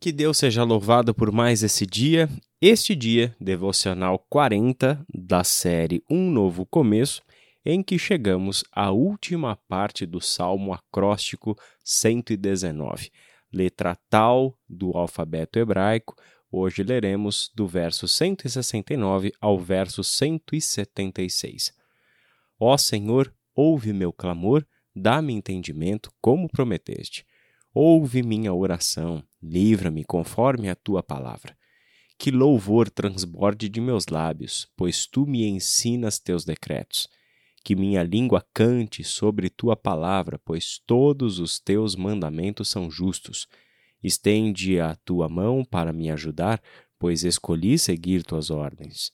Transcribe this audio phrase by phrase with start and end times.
[0.00, 2.26] Que Deus seja louvado por mais esse dia.
[2.58, 7.20] Este dia, devocional 40 da série Um Novo Começo,
[7.66, 13.10] em que chegamos à última parte do Salmo acróstico 119,
[13.52, 16.16] letra tal do alfabeto hebraico.
[16.50, 21.74] Hoje leremos do verso 169 ao verso 176.
[22.58, 27.26] Ó Senhor, ouve meu clamor, dá-me entendimento, como prometeste.
[27.72, 31.56] Ouve minha oração, livra-me conforme a tua palavra.
[32.18, 37.06] Que louvor transborde de meus lábios, pois tu me ensinas teus decretos.
[37.62, 43.46] Que minha língua cante sobre tua palavra, pois todos os teus mandamentos são justos.
[44.02, 46.60] Estende a tua mão para me ajudar,
[46.98, 49.12] pois escolhi seguir tuas ordens.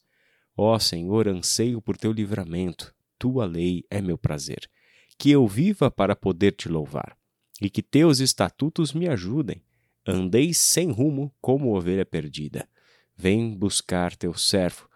[0.56, 4.66] Ó Senhor, anseio por teu livramento, tua lei é meu prazer.
[5.18, 7.18] Que eu viva para poder te louvar
[7.60, 9.62] e que teus estatutos me ajudem.
[10.06, 12.68] Andei sem rumo como ovelha perdida.
[13.16, 14.88] Vem buscar teu servo,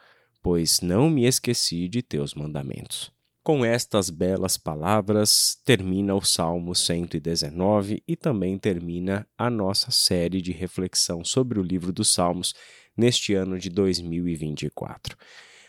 [0.43, 3.11] pois não me esqueci de teus mandamentos.
[3.43, 10.53] Com estas belas palavras, termina o Salmo 119 e também termina a nossa série de
[10.53, 12.55] reflexão sobre o livro dos Salmos
[12.95, 15.17] neste ano de 2024.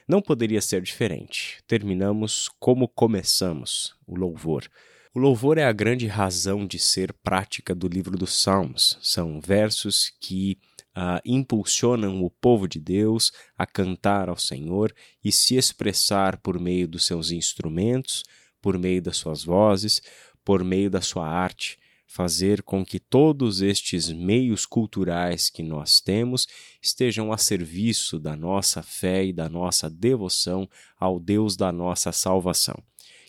[0.06, 1.64] Não poderia ser diferente.
[1.66, 4.68] Terminamos como começamos, o louvor.
[5.14, 8.98] O louvor é a grande razão de ser prática do livro dos Salmos.
[9.02, 10.58] São versos que
[10.96, 16.88] uh, impulsionam o povo de Deus a cantar ao Senhor e se expressar por meio
[16.88, 18.24] dos seus instrumentos,
[18.62, 20.02] por meio das suas vozes,
[20.46, 26.48] por meio da sua arte, fazer com que todos estes meios culturais que nós temos
[26.82, 32.82] estejam a serviço da nossa fé e da nossa devoção ao Deus da nossa salvação.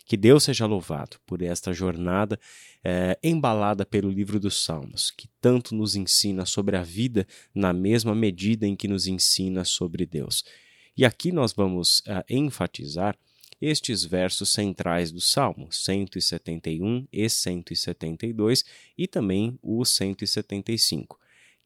[0.05, 2.39] Que Deus seja louvado por esta jornada
[2.83, 8.15] é, embalada pelo livro dos Salmos, que tanto nos ensina sobre a vida na mesma
[8.15, 10.45] medida em que nos ensina sobre Deus.
[10.97, 13.17] E aqui nós vamos é, enfatizar
[13.61, 18.65] estes versos centrais do Salmo, 171 e 172,
[18.99, 21.19] e também o 175.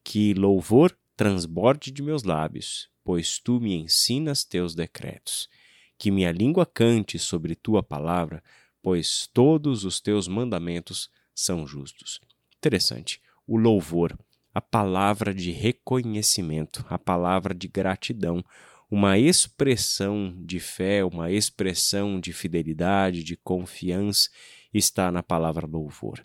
[0.04, 5.48] Que louvor transborde de meus lábios, pois tu me ensinas teus decretos
[5.98, 8.42] que minha língua cante sobre tua palavra,
[8.82, 12.20] pois todos os teus mandamentos são justos.
[12.56, 13.20] Interessante.
[13.46, 14.18] O louvor,
[14.54, 18.44] a palavra de reconhecimento, a palavra de gratidão,
[18.90, 24.30] uma expressão de fé, uma expressão de fidelidade, de confiança,
[24.72, 26.24] está na palavra louvor.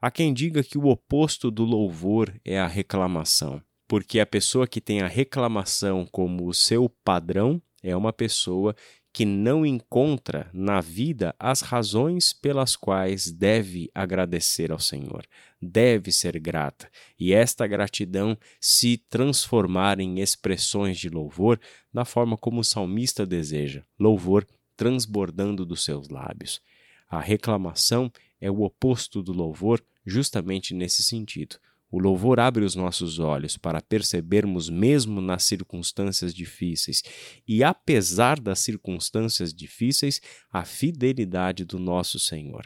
[0.00, 4.80] Há quem diga que o oposto do louvor é a reclamação, porque a pessoa que
[4.80, 8.74] tem a reclamação como o seu padrão é uma pessoa
[9.12, 15.26] que não encontra na vida as razões pelas quais deve agradecer ao Senhor,
[15.60, 16.88] deve ser grata,
[17.18, 21.60] e esta gratidão se transformar em expressões de louvor
[21.92, 26.60] da forma como o salmista deseja, louvor transbordando dos seus lábios.
[27.08, 28.10] A reclamação
[28.40, 31.56] é o oposto do louvor, justamente nesse sentido.
[31.90, 37.02] O louvor abre os nossos olhos para percebermos, mesmo nas circunstâncias difíceis
[37.48, 40.20] e apesar das circunstâncias difíceis,
[40.52, 42.64] a fidelidade do nosso Senhor.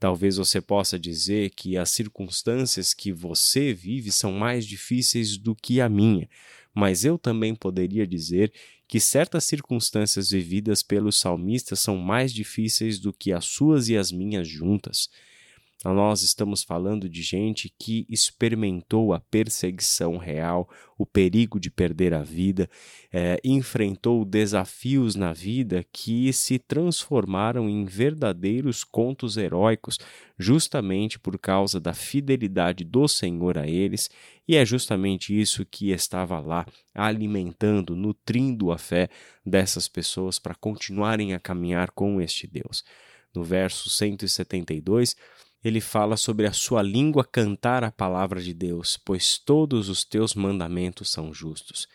[0.00, 5.80] Talvez você possa dizer que as circunstâncias que você vive são mais difíceis do que
[5.80, 6.28] a minha,
[6.74, 8.52] mas eu também poderia dizer
[8.88, 14.10] que certas circunstâncias vividas pelos salmistas são mais difíceis do que as suas e as
[14.10, 15.08] minhas juntas.
[15.84, 22.22] Nós estamos falando de gente que experimentou a perseguição real, o perigo de perder a
[22.22, 22.70] vida,
[23.12, 29.98] é, enfrentou desafios na vida que se transformaram em verdadeiros contos heróicos,
[30.38, 34.08] justamente por causa da fidelidade do Senhor a eles,
[34.46, 39.08] e é justamente isso que estava lá, alimentando, nutrindo a fé
[39.44, 42.84] dessas pessoas para continuarem a caminhar com este Deus.
[43.34, 45.16] No verso 172,
[45.64, 50.34] ele fala sobre a sua língua cantar a palavra de Deus, pois todos os teus
[50.34, 51.86] mandamentos são justos.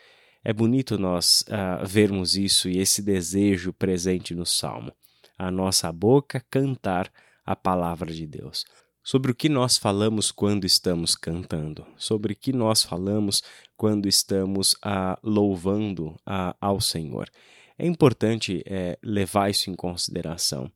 [0.42, 4.92] É bonito nós uh, vermos isso e esse desejo presente no Salmo.
[5.36, 7.12] A nossa boca cantar
[7.44, 8.64] a palavra de Deus.
[9.02, 13.42] Sobre o que nós falamos quando estamos cantando, sobre o que nós falamos
[13.76, 17.30] quando estamos uh, louvando uh, ao Senhor.
[17.78, 20.70] É importante é, levar isso em consideração.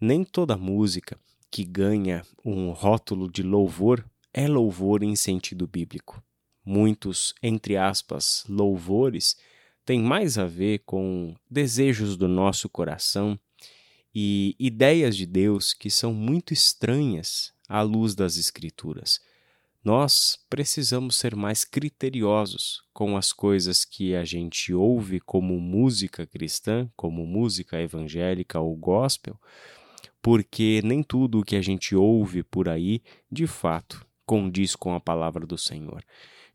[0.00, 1.18] Nem toda música,
[1.56, 6.22] que ganha um rótulo de louvor é louvor em sentido bíblico.
[6.62, 9.38] Muitos, entre aspas, louvores
[9.82, 13.40] têm mais a ver com desejos do nosso coração
[14.14, 19.18] e ideias de Deus que são muito estranhas à luz das Escrituras.
[19.82, 26.90] nós precisamos ser mais criteriosos com as coisas que a gente ouve como música cristã,
[26.94, 29.40] como música evangélica ou gospel,
[30.26, 33.00] porque nem tudo o que a gente ouve por aí,
[33.30, 36.04] de fato, condiz com a palavra do Senhor.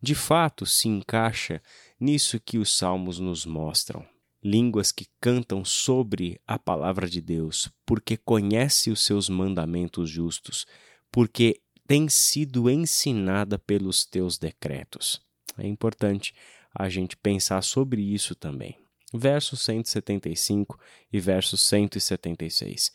[0.01, 1.63] De fato, se encaixa
[1.97, 4.05] nisso que os salmos nos mostram.
[4.43, 10.67] Línguas que cantam sobre a palavra de Deus, porque conhece os seus mandamentos justos,
[11.09, 15.21] porque tem sido ensinada pelos teus decretos.
[15.57, 16.35] É importante
[16.75, 18.77] a gente pensar sobre isso também.
[19.13, 20.77] Verso 175
[21.13, 22.91] e verso 176.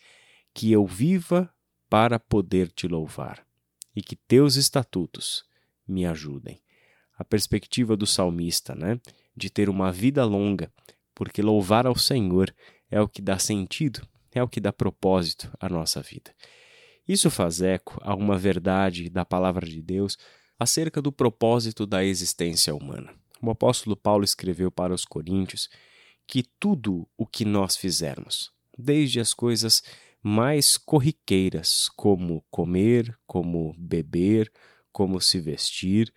[0.56, 1.52] Que eu viva
[1.86, 3.46] para poder te louvar
[3.94, 5.44] e que teus estatutos
[5.86, 6.62] me ajudem.
[7.18, 8.98] A perspectiva do salmista, né,
[9.36, 10.72] de ter uma vida longa,
[11.14, 12.54] porque louvar ao Senhor
[12.90, 16.34] é o que dá sentido, é o que dá propósito à nossa vida.
[17.06, 20.16] Isso faz eco a uma verdade da palavra de Deus
[20.58, 23.12] acerca do propósito da existência humana.
[23.42, 25.68] O apóstolo Paulo escreveu para os Coríntios
[26.26, 29.82] que tudo o que nós fizermos, desde as coisas
[30.22, 34.50] mais corriqueiras, como comer, como beber,
[34.92, 36.12] como se vestir,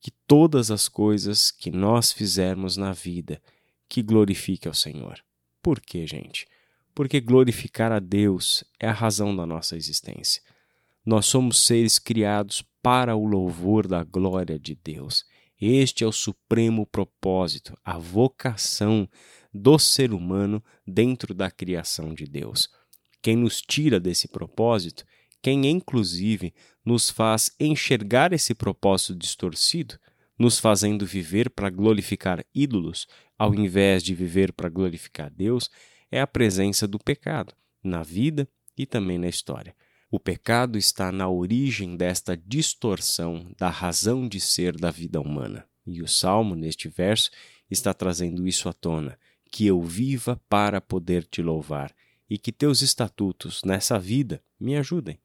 [0.00, 3.40] que todas as coisas que nós fizermos na vida
[3.88, 5.18] que glorifique ao Senhor.
[5.62, 6.46] Por quê, gente?
[6.94, 10.40] porque glorificar a Deus é a razão da nossa existência.
[11.04, 15.24] Nós somos seres criados para o louvor da glória de Deus.
[15.60, 19.08] Este é o supremo propósito, a vocação
[19.52, 22.68] do ser humano dentro da criação de Deus.
[23.24, 25.02] Quem nos tira desse propósito,
[25.40, 26.52] quem inclusive
[26.84, 29.98] nos faz enxergar esse propósito distorcido,
[30.38, 33.06] nos fazendo viver para glorificar ídolos,
[33.38, 35.70] ao invés de viver para glorificar Deus,
[36.10, 39.74] é a presença do pecado na vida e também na história.
[40.10, 45.66] O pecado está na origem desta distorção da razão de ser da vida humana.
[45.86, 47.30] E o salmo, neste verso,
[47.70, 49.18] está trazendo isso à tona:
[49.50, 51.90] que eu viva para poder te louvar
[52.28, 55.18] e que teus estatutos nessa vida me ajudem.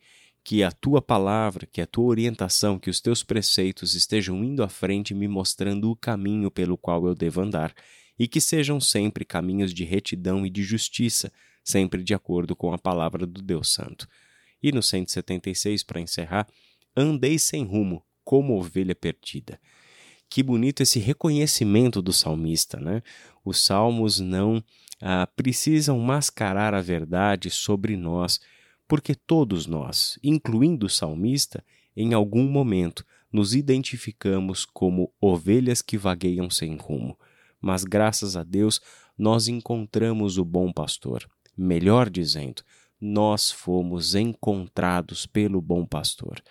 [0.43, 4.69] Que a tua palavra, que a tua orientação, que os teus preceitos estejam indo à
[4.69, 7.73] frente, me mostrando o caminho pelo qual eu devo andar
[8.17, 11.31] e que sejam sempre caminhos de retidão e de justiça,
[11.63, 14.07] sempre de acordo com a palavra do Deus Santo.
[14.61, 16.47] E no 176, para encerrar,
[16.95, 19.59] andei sem rumo, como ovelha perdida.
[20.29, 23.01] Que bonito esse reconhecimento do salmista, né?
[23.43, 24.63] Os salmos não
[25.01, 28.39] ah, precisam mascarar a verdade sobre nós,
[28.87, 31.63] porque todos nós, incluindo o salmista,
[31.95, 37.17] em algum momento nos identificamos como ovelhas que vagueiam sem rumo
[37.61, 38.79] mas graças a Deus
[39.17, 41.29] nós encontramos o bom pastor.
[41.57, 42.63] Melhor dizendo,
[42.99, 46.41] nós fomos encontrados pelo bom pastor.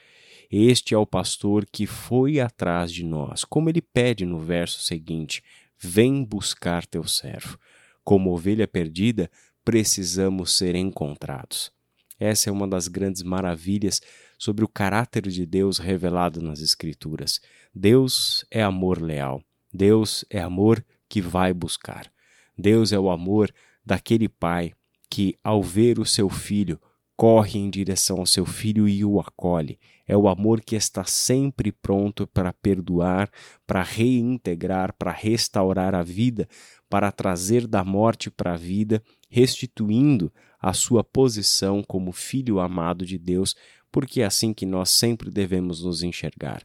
[0.51, 5.43] Este é o pastor que foi atrás de nós, como ele pede no verso seguinte:
[5.79, 7.59] Vem buscar teu servo.
[8.08, 9.31] Como ovelha perdida,
[9.62, 11.70] precisamos ser encontrados.
[12.19, 14.00] Essa é uma das grandes maravilhas
[14.38, 17.38] sobre o caráter de Deus revelado nas Escrituras.
[17.75, 19.43] Deus é amor leal.
[19.70, 22.10] Deus é amor que vai buscar.
[22.56, 23.52] Deus é o amor
[23.84, 24.72] daquele pai
[25.10, 26.81] que, ao ver o seu filho,
[27.14, 29.78] corre em direção ao seu filho e o acolhe.
[30.08, 33.31] É o amor que está sempre pronto para perdoar,
[33.66, 36.48] para reintegrar, para restaurar a vida,
[36.88, 43.19] para trazer da morte para a vida, restituindo a sua posição como filho amado de
[43.19, 43.55] Deus,
[43.93, 46.62] porque é assim que nós sempre devemos nos enxergar.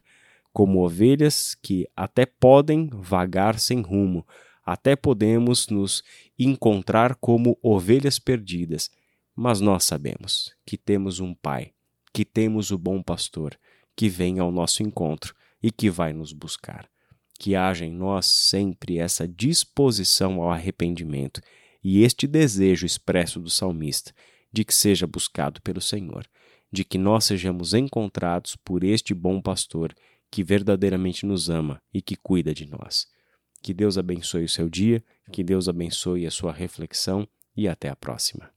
[0.50, 4.26] Como ovelhas que até podem vagar sem rumo,
[4.64, 6.02] até podemos nos
[6.38, 8.90] encontrar como ovelhas perdidas,
[9.36, 11.73] mas nós sabemos que temos um Pai,
[12.14, 13.58] que temos o bom pastor,
[13.96, 16.88] que vem ao nosso encontro e que vai nos buscar.
[17.36, 21.40] Que haja em nós sempre essa disposição ao arrependimento
[21.82, 24.14] e este desejo expresso do salmista
[24.52, 26.24] de que seja buscado pelo Senhor,
[26.70, 29.92] de que nós sejamos encontrados por este bom pastor
[30.30, 33.08] que verdadeiramente nos ama e que cuida de nós.
[33.60, 35.02] Que Deus abençoe o seu dia,
[35.32, 38.54] que Deus abençoe a sua reflexão e até a próxima.